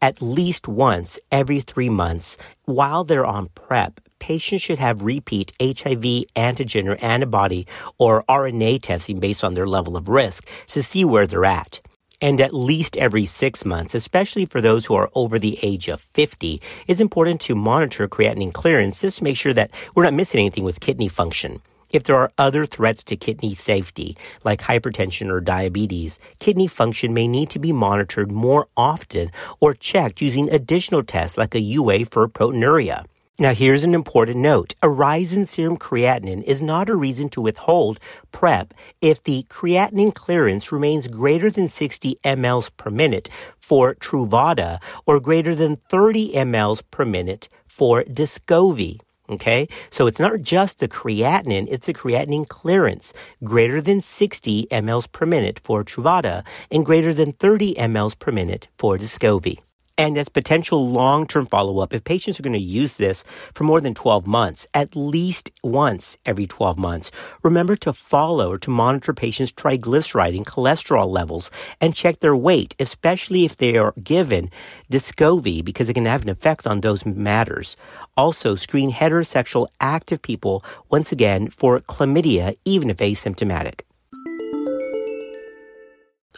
at 0.00 0.22
least 0.22 0.68
once 0.68 1.18
every 1.32 1.60
three 1.60 1.88
months 1.88 2.38
while 2.64 3.02
they're 3.02 3.26
on 3.26 3.48
PrEP 3.56 4.00
patients 4.20 4.62
should 4.62 4.78
have 4.78 5.02
repeat 5.02 5.50
HIV 5.60 6.28
antigen 6.36 6.86
or 6.86 6.96
antibody 7.04 7.66
or 7.98 8.22
RNA 8.28 8.82
testing 8.82 9.18
based 9.18 9.42
on 9.42 9.54
their 9.54 9.66
level 9.66 9.96
of 9.96 10.08
risk 10.08 10.46
to 10.68 10.82
see 10.82 11.04
where 11.04 11.26
they're 11.26 11.44
at 11.46 11.80
and 12.20 12.40
at 12.40 12.54
least 12.54 12.96
every 12.96 13.26
six 13.26 13.64
months, 13.64 13.94
especially 13.94 14.46
for 14.46 14.60
those 14.60 14.86
who 14.86 14.94
are 14.94 15.10
over 15.14 15.38
the 15.38 15.58
age 15.62 15.88
of 15.88 16.00
50, 16.12 16.60
it's 16.86 17.00
important 17.00 17.40
to 17.42 17.54
monitor 17.54 18.08
creatinine 18.08 18.52
clearance 18.52 19.00
just 19.00 19.18
to 19.18 19.24
make 19.24 19.36
sure 19.36 19.54
that 19.54 19.70
we're 19.94 20.04
not 20.04 20.14
missing 20.14 20.40
anything 20.40 20.64
with 20.64 20.80
kidney 20.80 21.08
function. 21.08 21.60
If 21.92 22.04
there 22.04 22.16
are 22.16 22.30
other 22.38 22.66
threats 22.66 23.02
to 23.04 23.16
kidney 23.16 23.54
safety, 23.54 24.16
like 24.44 24.60
hypertension 24.60 25.28
or 25.28 25.40
diabetes, 25.40 26.20
kidney 26.38 26.68
function 26.68 27.12
may 27.12 27.26
need 27.26 27.50
to 27.50 27.58
be 27.58 27.72
monitored 27.72 28.30
more 28.30 28.68
often 28.76 29.32
or 29.58 29.74
checked 29.74 30.20
using 30.20 30.48
additional 30.50 31.02
tests 31.02 31.36
like 31.36 31.54
a 31.54 31.60
UA 31.60 32.04
for 32.06 32.28
proteinuria. 32.28 33.04
Now, 33.40 33.54
here's 33.54 33.84
an 33.84 33.94
important 33.94 34.36
note. 34.36 34.74
A 34.82 34.90
rise 34.90 35.32
in 35.32 35.46
serum 35.46 35.78
creatinine 35.78 36.42
is 36.42 36.60
not 36.60 36.90
a 36.90 36.94
reason 36.94 37.30
to 37.30 37.40
withhold 37.40 37.98
PrEP 38.32 38.74
if 39.00 39.22
the 39.22 39.46
creatinine 39.48 40.14
clearance 40.14 40.70
remains 40.70 41.06
greater 41.06 41.50
than 41.50 41.66
60 41.66 42.18
mLs 42.22 42.70
per 42.76 42.90
minute 42.90 43.30
for 43.58 43.94
Truvada 43.94 44.78
or 45.06 45.20
greater 45.20 45.54
than 45.54 45.76
30 45.88 46.34
mLs 46.34 46.82
per 46.90 47.06
minute 47.06 47.48
for 47.66 48.04
Descovy. 48.04 48.98
Okay, 49.30 49.68
so 49.88 50.06
it's 50.06 50.20
not 50.20 50.42
just 50.42 50.80
the 50.80 50.88
creatinine, 50.88 51.66
it's 51.70 51.86
the 51.86 51.94
creatinine 51.94 52.46
clearance 52.46 53.14
greater 53.42 53.80
than 53.80 54.02
60 54.02 54.66
mLs 54.70 55.10
per 55.10 55.24
minute 55.24 55.60
for 55.64 55.82
Truvada 55.82 56.44
and 56.70 56.84
greater 56.84 57.14
than 57.14 57.32
30 57.32 57.76
mLs 57.76 58.18
per 58.18 58.32
minute 58.32 58.68
for 58.76 58.98
Descovy 58.98 59.60
and 60.00 60.16
as 60.16 60.30
potential 60.30 60.88
long 60.88 61.26
term 61.26 61.44
follow 61.44 61.80
up 61.80 61.92
if 61.92 62.04
patients 62.04 62.40
are 62.40 62.42
going 62.42 62.54
to 62.54 62.58
use 62.58 62.96
this 62.96 63.22
for 63.52 63.64
more 63.64 63.82
than 63.82 63.92
12 63.92 64.26
months, 64.26 64.66
at 64.72 64.96
least 64.96 65.50
once 65.62 66.16
every 66.24 66.46
12 66.46 66.78
months. 66.78 67.10
Remember 67.42 67.76
to 67.76 67.92
follow 67.92 68.52
or 68.52 68.56
to 68.56 68.70
monitor 68.70 69.12
patients' 69.12 69.52
triglyceride 69.52 70.34
and 70.34 70.46
cholesterol 70.46 71.10
levels 71.10 71.50
and 71.82 71.94
check 71.94 72.20
their 72.20 72.34
weight, 72.34 72.74
especially 72.80 73.44
if 73.44 73.58
they 73.58 73.76
are 73.76 73.92
given 74.02 74.50
Descovy 74.90 75.62
because 75.62 75.90
it 75.90 75.94
can 75.94 76.06
have 76.06 76.22
an 76.22 76.30
effect 76.30 76.66
on 76.66 76.80
those 76.80 77.04
matters. 77.04 77.76
Also, 78.16 78.54
screen 78.54 78.92
heterosexual 78.92 79.68
active 79.82 80.22
people 80.22 80.64
once 80.88 81.12
again 81.12 81.50
for 81.50 81.78
chlamydia, 81.80 82.56
even 82.64 82.88
if 82.88 82.96
asymptomatic. 82.96 83.80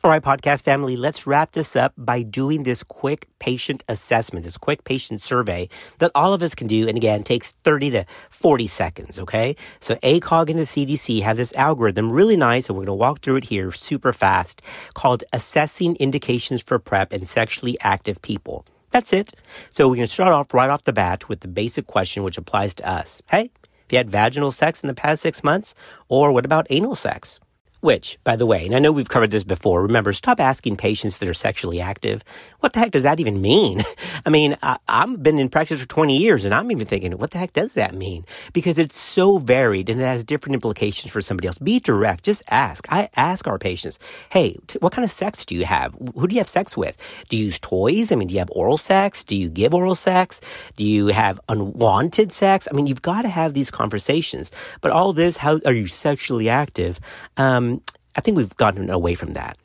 All 0.04 0.10
right, 0.10 0.20
podcast 0.20 0.64
family, 0.64 0.96
let's 0.96 1.28
wrap 1.28 1.52
this 1.52 1.76
up 1.76 1.92
by 1.96 2.22
doing 2.22 2.64
this 2.64 2.82
quick 2.82 3.28
patient 3.38 3.84
assessment, 3.88 4.44
this 4.44 4.56
quick 4.56 4.82
patient 4.82 5.22
survey 5.22 5.68
that 5.98 6.10
all 6.12 6.34
of 6.34 6.42
us 6.42 6.56
can 6.56 6.66
do. 6.66 6.88
And 6.88 6.96
again, 6.96 7.22
takes 7.22 7.52
30 7.62 7.90
to 7.92 8.04
40 8.28 8.66
seconds. 8.66 9.20
Okay. 9.20 9.54
So 9.78 9.94
ACOG 10.02 10.50
and 10.50 10.58
the 10.58 10.64
CDC 10.64 11.22
have 11.22 11.36
this 11.36 11.52
algorithm 11.52 12.10
really 12.10 12.36
nice. 12.36 12.68
And 12.68 12.76
we're 12.76 12.80
going 12.80 12.98
to 12.98 13.00
walk 13.00 13.20
through 13.20 13.36
it 13.36 13.44
here 13.44 13.70
super 13.70 14.12
fast 14.12 14.60
called 14.94 15.22
assessing 15.32 15.94
indications 16.00 16.62
for 16.62 16.80
PrEP 16.80 17.12
in 17.12 17.24
sexually 17.24 17.78
active 17.80 18.20
people. 18.22 18.66
That's 18.90 19.12
it. 19.12 19.32
So 19.70 19.86
we're 19.86 19.94
going 19.94 20.08
to 20.08 20.12
start 20.12 20.32
off 20.32 20.52
right 20.52 20.68
off 20.68 20.82
the 20.82 20.92
bat 20.92 21.28
with 21.28 21.42
the 21.42 21.48
basic 21.48 21.86
question 21.86 22.24
which 22.24 22.38
applies 22.38 22.74
to 22.74 22.90
us. 22.90 23.22
Hey, 23.30 23.52
have 23.62 23.92
you 23.92 23.98
had 23.98 24.10
vaginal 24.10 24.50
sex 24.50 24.82
in 24.82 24.88
the 24.88 24.94
past 24.94 25.22
six 25.22 25.44
months? 25.44 25.76
Or 26.08 26.32
what 26.32 26.44
about 26.44 26.66
anal 26.70 26.96
sex? 26.96 27.38
Which, 27.82 28.16
by 28.22 28.36
the 28.36 28.46
way, 28.46 28.64
and 28.64 28.76
I 28.76 28.78
know 28.78 28.92
we've 28.92 29.08
covered 29.08 29.32
this 29.32 29.42
before, 29.42 29.82
remember, 29.82 30.12
stop 30.12 30.38
asking 30.38 30.76
patients 30.76 31.18
that 31.18 31.28
are 31.28 31.34
sexually 31.34 31.80
active. 31.80 32.22
What 32.60 32.74
the 32.74 32.78
heck 32.78 32.92
does 32.92 33.02
that 33.02 33.18
even 33.18 33.42
mean? 33.42 33.82
I 34.24 34.30
mean, 34.30 34.56
I, 34.62 34.78
have 34.86 35.20
been 35.20 35.36
in 35.36 35.48
practice 35.48 35.80
for 35.80 35.88
20 35.88 36.16
years 36.16 36.44
and 36.44 36.54
I'm 36.54 36.70
even 36.70 36.86
thinking, 36.86 37.18
what 37.18 37.32
the 37.32 37.38
heck 37.38 37.54
does 37.54 37.74
that 37.74 37.92
mean? 37.92 38.24
Because 38.52 38.78
it's 38.78 38.96
so 38.96 39.38
varied 39.38 39.90
and 39.90 40.00
it 40.00 40.04
has 40.04 40.22
different 40.22 40.54
implications 40.54 41.10
for 41.10 41.20
somebody 41.20 41.48
else. 41.48 41.58
Be 41.58 41.80
direct. 41.80 42.22
Just 42.22 42.44
ask. 42.52 42.86
I 42.88 43.08
ask 43.16 43.48
our 43.48 43.58
patients, 43.58 43.98
hey, 44.30 44.56
t- 44.68 44.78
what 44.78 44.92
kind 44.92 45.04
of 45.04 45.10
sex 45.10 45.44
do 45.44 45.56
you 45.56 45.64
have? 45.64 45.92
Who 46.14 46.28
do 46.28 46.36
you 46.36 46.40
have 46.40 46.48
sex 46.48 46.76
with? 46.76 46.96
Do 47.30 47.36
you 47.36 47.46
use 47.46 47.58
toys? 47.58 48.12
I 48.12 48.14
mean, 48.14 48.28
do 48.28 48.34
you 48.34 48.38
have 48.38 48.52
oral 48.52 48.78
sex? 48.78 49.24
Do 49.24 49.34
you 49.34 49.50
give 49.50 49.74
oral 49.74 49.96
sex? 49.96 50.40
Do 50.76 50.84
you 50.84 51.08
have 51.08 51.40
unwanted 51.48 52.32
sex? 52.32 52.68
I 52.70 52.76
mean, 52.76 52.86
you've 52.86 53.02
got 53.02 53.22
to 53.22 53.28
have 53.28 53.54
these 53.54 53.72
conversations. 53.72 54.52
But 54.82 54.92
all 54.92 55.12
this, 55.12 55.36
how 55.38 55.58
are 55.66 55.72
you 55.72 55.88
sexually 55.88 56.48
active? 56.48 57.00
Um, 57.36 57.71
I 58.14 58.20
think 58.20 58.36
we've 58.36 58.56
gotten 58.56 58.90
away 58.90 59.14
from 59.14 59.34
that. 59.34 59.56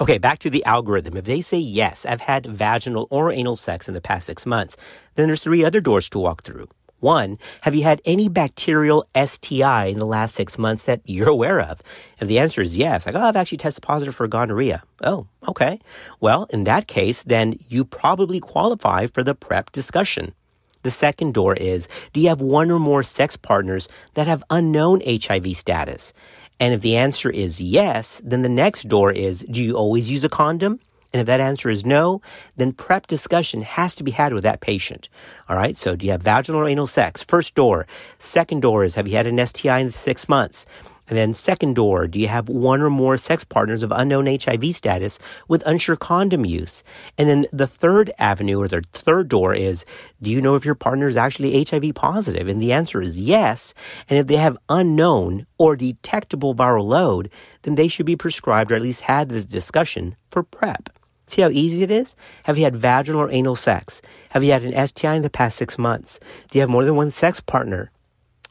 Okay, 0.00 0.18
back 0.18 0.38
to 0.40 0.50
the 0.50 0.64
algorithm. 0.64 1.16
If 1.16 1.24
they 1.24 1.40
say 1.40 1.58
yes, 1.58 2.04
I've 2.04 2.20
had 2.20 2.44
vaginal 2.46 3.08
or 3.10 3.32
anal 3.32 3.56
sex 3.56 3.88
in 3.88 3.94
the 3.94 4.00
past 4.00 4.26
six 4.26 4.44
months, 4.44 4.76
then 5.14 5.26
there's 5.26 5.42
three 5.42 5.64
other 5.64 5.80
doors 5.80 6.08
to 6.10 6.18
walk 6.18 6.42
through. 6.42 6.68
One, 7.00 7.38
have 7.60 7.74
you 7.74 7.82
had 7.82 8.00
any 8.04 8.28
bacterial 8.28 9.06
STI 9.14 9.86
in 9.86 9.98
the 9.98 10.06
last 10.06 10.34
six 10.34 10.58
months 10.58 10.84
that 10.84 11.02
you're 11.04 11.28
aware 11.28 11.60
of? 11.60 11.82
If 12.20 12.28
the 12.28 12.38
answer 12.38 12.60
is 12.62 12.76
yes, 12.76 13.06
like, 13.06 13.14
oh, 13.14 13.20
I've 13.20 13.36
actually 13.36 13.58
tested 13.58 13.82
positive 13.82 14.14
for 14.14 14.26
gonorrhea. 14.26 14.82
Oh, 15.02 15.26
okay. 15.46 15.78
Well, 16.20 16.46
in 16.50 16.64
that 16.64 16.88
case, 16.88 17.22
then 17.22 17.58
you 17.68 17.84
probably 17.84 18.40
qualify 18.40 19.06
for 19.08 19.22
the 19.22 19.34
PrEP 19.34 19.72
discussion. 19.72 20.34
The 20.82 20.90
second 20.90 21.34
door 21.34 21.54
is, 21.54 21.88
do 22.12 22.20
you 22.20 22.28
have 22.28 22.40
one 22.40 22.70
or 22.70 22.78
more 22.78 23.02
sex 23.02 23.36
partners 23.36 23.88
that 24.14 24.26
have 24.26 24.44
unknown 24.50 25.02
HIV 25.04 25.56
status? 25.56 26.12
And 26.58 26.72
if 26.72 26.80
the 26.80 26.96
answer 26.96 27.30
is 27.30 27.60
yes, 27.60 28.20
then 28.24 28.42
the 28.42 28.48
next 28.48 28.88
door 28.88 29.12
is 29.12 29.40
do 29.50 29.62
you 29.62 29.76
always 29.76 30.10
use 30.10 30.24
a 30.24 30.28
condom? 30.28 30.80
And 31.12 31.20
if 31.20 31.26
that 31.26 31.40
answer 31.40 31.70
is 31.70 31.86
no, 31.86 32.20
then 32.56 32.72
PrEP 32.72 33.06
discussion 33.06 33.62
has 33.62 33.94
to 33.94 34.04
be 34.04 34.10
had 34.10 34.34
with 34.34 34.42
that 34.42 34.60
patient. 34.60 35.08
All 35.48 35.56
right. 35.56 35.76
So 35.76 35.96
do 35.96 36.04
you 36.04 36.12
have 36.12 36.22
vaginal 36.22 36.60
or 36.60 36.68
anal 36.68 36.86
sex? 36.86 37.24
First 37.24 37.54
door. 37.54 37.86
Second 38.18 38.60
door 38.60 38.84
is 38.84 38.96
have 38.96 39.08
you 39.08 39.16
had 39.16 39.26
an 39.26 39.44
STI 39.46 39.78
in 39.78 39.90
six 39.90 40.28
months? 40.28 40.66
And 41.08 41.16
then 41.16 41.34
second 41.34 41.74
door, 41.74 42.06
do 42.06 42.18
you 42.18 42.28
have 42.28 42.48
one 42.48 42.80
or 42.80 42.90
more 42.90 43.16
sex 43.16 43.44
partners 43.44 43.82
of 43.82 43.92
unknown 43.92 44.26
HIV 44.26 44.74
status 44.74 45.18
with 45.48 45.62
unsure 45.66 45.96
condom 45.96 46.44
use? 46.44 46.82
And 47.16 47.28
then 47.28 47.46
the 47.52 47.66
third 47.66 48.12
avenue 48.18 48.60
or 48.60 48.68
the 48.68 48.82
third 48.92 49.28
door 49.28 49.54
is, 49.54 49.84
do 50.20 50.30
you 50.30 50.42
know 50.42 50.54
if 50.54 50.64
your 50.64 50.74
partner 50.74 51.06
is 51.06 51.16
actually 51.16 51.64
HIV 51.64 51.94
positive? 51.94 52.48
And 52.48 52.60
the 52.60 52.72
answer 52.72 53.00
is 53.00 53.20
yes. 53.20 53.74
And 54.08 54.18
if 54.18 54.26
they 54.26 54.36
have 54.36 54.58
unknown 54.68 55.46
or 55.58 55.76
detectable 55.76 56.54
viral 56.54 56.86
load, 56.86 57.30
then 57.62 57.76
they 57.76 57.88
should 57.88 58.06
be 58.06 58.16
prescribed 58.16 58.72
or 58.72 58.76
at 58.76 58.82
least 58.82 59.02
had 59.02 59.28
this 59.28 59.44
discussion 59.44 60.16
for 60.30 60.42
PrEP. 60.42 60.90
See 61.28 61.42
how 61.42 61.48
easy 61.48 61.82
it 61.82 61.90
is? 61.90 62.14
Have 62.44 62.56
you 62.56 62.64
had 62.64 62.76
vaginal 62.76 63.22
or 63.22 63.30
anal 63.30 63.56
sex? 63.56 64.00
Have 64.30 64.44
you 64.44 64.52
had 64.52 64.62
an 64.62 64.86
STI 64.86 65.14
in 65.14 65.22
the 65.22 65.30
past 65.30 65.56
six 65.56 65.76
months? 65.76 66.20
Do 66.50 66.58
you 66.58 66.60
have 66.60 66.70
more 66.70 66.84
than 66.84 66.94
one 66.94 67.10
sex 67.10 67.40
partner? 67.40 67.90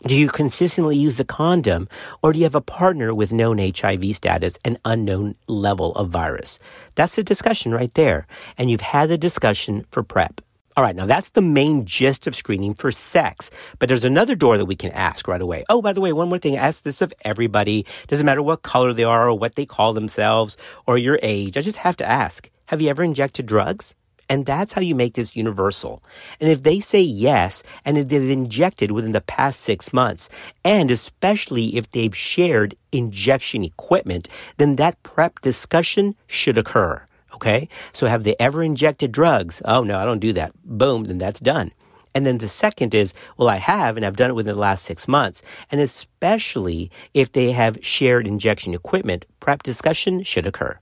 Do 0.07 0.15
you 0.15 0.29
consistently 0.29 0.95
use 0.95 1.19
a 1.19 1.25
condom 1.25 1.89
or 2.21 2.31
do 2.31 2.37
you 2.37 2.45
have 2.45 2.53
a 2.53 2.61
partner 2.61 3.11
with 3.11 3.33
known 3.33 3.57
HIV 3.57 4.15
status 4.15 4.59
and 4.63 4.77
unknown 4.85 5.33
level 5.47 5.93
of 5.93 6.11
virus? 6.11 6.59
That's 6.93 7.15
the 7.15 7.23
discussion 7.23 7.73
right 7.73 7.91
there. 7.95 8.27
And 8.55 8.69
you've 8.69 8.81
had 8.81 9.09
the 9.09 9.17
discussion 9.17 9.83
for 9.89 10.03
PrEP. 10.03 10.41
All 10.77 10.83
right, 10.83 10.95
now 10.95 11.07
that's 11.07 11.31
the 11.31 11.41
main 11.41 11.85
gist 11.85 12.27
of 12.27 12.35
screening 12.35 12.75
for 12.75 12.91
sex. 12.91 13.49
But 13.79 13.89
there's 13.89 14.05
another 14.05 14.35
door 14.35 14.59
that 14.59 14.65
we 14.65 14.75
can 14.75 14.91
ask 14.91 15.27
right 15.27 15.41
away. 15.41 15.65
Oh, 15.69 15.81
by 15.81 15.91
the 15.91 16.01
way, 16.01 16.13
one 16.13 16.29
more 16.29 16.37
thing. 16.37 16.55
Ask 16.55 16.83
this 16.83 17.01
of 17.01 17.11
everybody. 17.21 17.87
Doesn't 18.07 18.27
matter 18.27 18.43
what 18.43 18.61
color 18.61 18.93
they 18.93 19.05
are 19.05 19.27
or 19.27 19.33
what 19.33 19.55
they 19.55 19.65
call 19.65 19.93
themselves 19.93 20.55
or 20.85 20.99
your 20.99 21.17
age. 21.23 21.57
I 21.57 21.61
just 21.61 21.77
have 21.77 21.97
to 21.97 22.05
ask. 22.05 22.51
Have 22.67 22.79
you 22.79 22.89
ever 22.89 23.03
injected 23.03 23.47
drugs? 23.47 23.95
And 24.29 24.45
that's 24.45 24.73
how 24.73 24.81
you 24.81 24.95
make 24.95 25.13
this 25.13 25.35
universal. 25.35 26.03
And 26.39 26.49
if 26.49 26.63
they 26.63 26.79
say 26.79 27.01
yes, 27.01 27.63
and 27.83 27.97
if 27.97 28.07
they've 28.07 28.29
injected 28.29 28.91
within 28.91 29.11
the 29.11 29.21
past 29.21 29.61
six 29.61 29.93
months, 29.93 30.29
and 30.63 30.89
especially 30.89 31.77
if 31.77 31.91
they've 31.91 32.15
shared 32.15 32.75
injection 32.91 33.63
equipment, 33.63 34.27
then 34.57 34.77
that 34.77 35.01
PrEP 35.03 35.41
discussion 35.41 36.15
should 36.27 36.57
occur. 36.57 37.03
Okay? 37.33 37.69
So 37.91 38.07
have 38.07 38.23
they 38.23 38.35
ever 38.39 38.63
injected 38.63 39.11
drugs? 39.11 39.61
Oh 39.65 39.83
no, 39.83 39.99
I 39.99 40.05
don't 40.05 40.19
do 40.19 40.33
that. 40.33 40.53
Boom, 40.63 41.03
then 41.03 41.17
that's 41.17 41.39
done. 41.39 41.71
And 42.15 42.25
then 42.25 42.37
the 42.37 42.47
second 42.47 42.95
is, 42.95 43.13
well, 43.35 43.49
I 43.49 43.57
have, 43.57 43.97
and 43.97 44.05
I've 44.05 44.15
done 44.15 44.29
it 44.29 44.35
within 44.35 44.53
the 44.53 44.59
last 44.59 44.85
six 44.85 45.05
months. 45.05 45.43
And 45.69 45.81
especially 45.81 46.89
if 47.13 47.33
they 47.33 47.51
have 47.51 47.77
shared 47.81 48.25
injection 48.25 48.73
equipment, 48.73 49.25
PrEP 49.41 49.63
discussion 49.63 50.23
should 50.23 50.47
occur. 50.47 50.79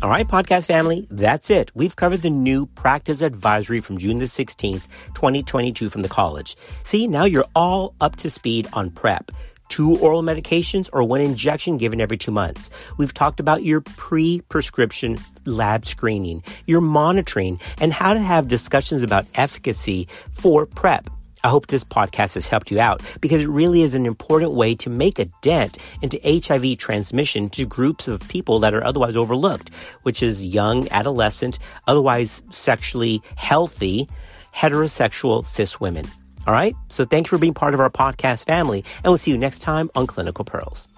All 0.00 0.08
right, 0.08 0.28
podcast 0.28 0.66
family, 0.66 1.08
that's 1.10 1.50
it. 1.50 1.72
We've 1.74 1.96
covered 1.96 2.22
the 2.22 2.30
new 2.30 2.66
practice 2.66 3.20
advisory 3.20 3.80
from 3.80 3.98
June 3.98 4.18
the 4.18 4.26
16th, 4.26 4.82
2022 5.14 5.88
from 5.88 6.02
the 6.02 6.08
college. 6.08 6.56
See, 6.84 7.08
now 7.08 7.24
you're 7.24 7.48
all 7.56 7.96
up 8.00 8.14
to 8.16 8.30
speed 8.30 8.68
on 8.74 8.90
PrEP. 8.90 9.32
Two 9.68 9.96
oral 9.96 10.22
medications 10.22 10.88
or 10.92 11.02
one 11.02 11.20
injection 11.20 11.78
given 11.78 12.00
every 12.00 12.16
two 12.16 12.30
months. 12.30 12.70
We've 12.96 13.12
talked 13.12 13.40
about 13.40 13.64
your 13.64 13.80
pre 13.80 14.40
prescription 14.42 15.18
lab 15.46 15.84
screening, 15.84 16.44
your 16.64 16.80
monitoring, 16.80 17.58
and 17.80 17.92
how 17.92 18.14
to 18.14 18.20
have 18.20 18.46
discussions 18.46 19.02
about 19.02 19.26
efficacy 19.34 20.06
for 20.30 20.64
PrEP. 20.64 21.10
I 21.44 21.48
hope 21.48 21.66
this 21.68 21.84
podcast 21.84 22.34
has 22.34 22.48
helped 22.48 22.70
you 22.70 22.80
out 22.80 23.02
because 23.20 23.40
it 23.40 23.48
really 23.48 23.82
is 23.82 23.94
an 23.94 24.06
important 24.06 24.52
way 24.52 24.74
to 24.76 24.90
make 24.90 25.18
a 25.18 25.26
dent 25.42 25.78
into 26.02 26.18
HIV 26.24 26.78
transmission 26.78 27.48
to 27.50 27.64
groups 27.64 28.08
of 28.08 28.26
people 28.28 28.58
that 28.60 28.74
are 28.74 28.84
otherwise 28.84 29.16
overlooked, 29.16 29.70
which 30.02 30.22
is 30.22 30.44
young, 30.44 30.88
adolescent, 30.90 31.58
otherwise 31.86 32.42
sexually 32.50 33.22
healthy, 33.36 34.08
heterosexual 34.54 35.44
cis 35.44 35.80
women. 35.80 36.06
All 36.46 36.54
right. 36.54 36.74
So 36.88 37.04
thank 37.04 37.26
you 37.26 37.30
for 37.30 37.38
being 37.38 37.54
part 37.54 37.74
of 37.74 37.80
our 37.80 37.90
podcast 37.90 38.46
family 38.46 38.84
and 39.04 39.10
we'll 39.10 39.18
see 39.18 39.30
you 39.30 39.38
next 39.38 39.60
time 39.60 39.90
on 39.94 40.06
Clinical 40.06 40.44
Pearls. 40.44 40.88